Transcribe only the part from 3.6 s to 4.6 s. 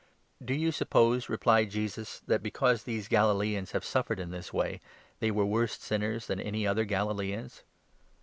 have suffered in this